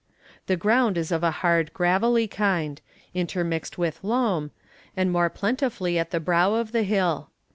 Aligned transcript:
The 0.47 0.57
ground 0.57 0.97
is 0.97 1.11
of 1.11 1.23
a 1.23 1.29
hard 1.45 1.75
gravelly 1.75 2.27
kind, 2.27 2.81
intermixed 3.13 3.77
with 3.77 4.03
loam, 4.03 4.49
and 4.97 5.11
more 5.11 5.29
plentifully 5.29 5.99
at 5.99 6.09
the 6.09 6.19
brow 6.19 6.55
of 6.55 6.71
the 6.71 6.81
hill. 6.81 7.29